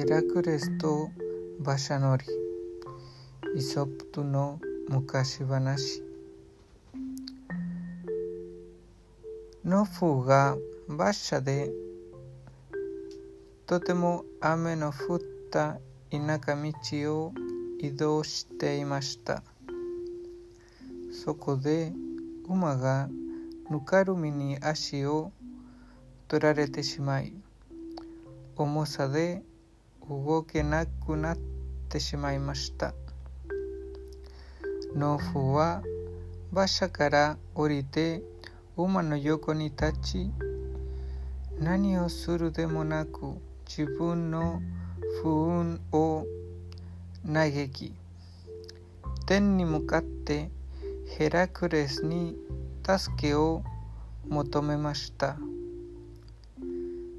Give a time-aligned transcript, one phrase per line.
[0.00, 1.10] ヘラクレスと
[1.58, 2.24] 馬車乗り。
[3.54, 6.02] イソップの昔話。
[9.62, 10.56] ノフが
[10.88, 11.70] 馬車で
[13.66, 15.20] とても雨の降っ
[15.50, 15.76] た
[16.10, 17.34] 田舎道を
[17.78, 19.42] 移動していました。
[21.12, 21.92] そこで
[22.48, 23.10] 馬が
[23.68, 25.30] ぬかるみに足を
[26.26, 27.34] 取られてしまい
[28.56, 29.42] 重さで
[30.10, 31.38] 動けなくなっ
[31.88, 32.94] てしまいました。
[34.94, 35.82] 農夫は
[36.50, 38.22] 馬車から降りて
[38.76, 40.30] 馬の横に立ち
[41.60, 44.60] 何をするでもなく自分の
[45.22, 46.26] 不運を
[47.24, 47.94] 嘆き
[49.26, 50.50] 天に向かって
[51.16, 52.36] ヘラクレスに
[52.84, 53.62] 助けを
[54.28, 55.36] 求めました。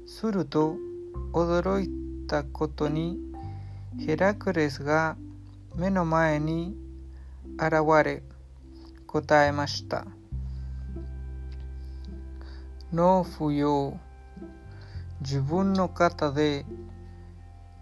[0.06, 0.76] すると
[1.32, 2.01] 驚い
[2.32, 3.18] たことに
[4.06, 5.18] ヘラクレスが
[5.76, 6.74] 目の前に
[7.58, 8.22] 現れ
[9.06, 10.06] 答えました。
[12.90, 14.00] 農夫よ
[15.20, 16.64] 自分の肩で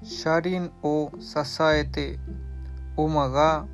[0.03, 2.19] 車輪を支えて
[2.97, 3.69] 馬が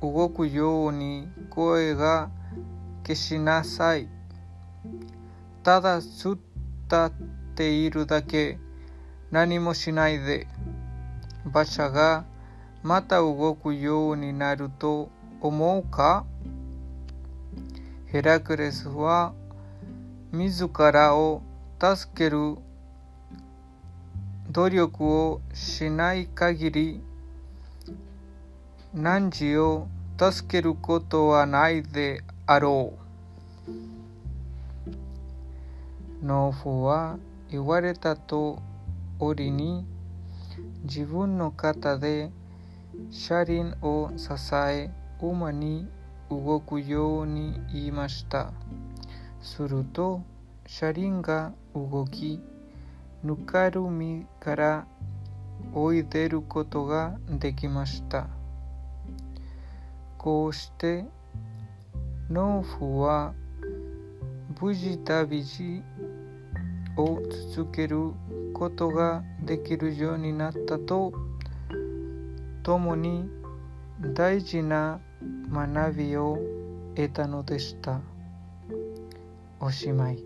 [0.00, 2.30] 動くように声が
[3.06, 4.08] 消しなさい。
[5.62, 6.38] ただ吸っ
[6.88, 7.12] たっ
[7.54, 8.58] ているだけ。
[9.30, 10.46] 何もしないで
[11.44, 12.24] 馬車が
[12.82, 16.24] また動くようになると思うか？
[18.06, 19.34] ヘラクレスは
[20.32, 21.42] 自らを
[21.78, 22.56] 助ける
[24.50, 27.02] 努力をしない限り
[28.94, 32.94] 汝を助けることはないであろ
[36.22, 36.24] う。
[36.24, 37.18] 農夫は
[37.50, 38.60] 言われたと
[39.20, 39.84] おりに
[40.84, 42.30] 自分の肩で
[43.10, 44.90] 車輪を支え
[45.20, 45.88] 馬に
[46.30, 48.52] 動くように言いました。
[49.40, 50.22] すると
[50.66, 52.40] 車輪が動き
[53.24, 54.86] ぬかるみから
[55.72, 58.28] 追い出ることができました。
[60.16, 61.04] こうして
[62.30, 63.34] 農夫は
[64.60, 65.82] 無事旅路
[66.98, 67.22] を
[67.54, 68.12] 続ける
[68.52, 71.12] ことができるようになったと
[72.62, 73.30] ともに
[74.14, 75.00] 大事な
[75.50, 76.38] 学びを
[76.94, 78.00] 得たのでした。
[79.60, 80.22] おしまい。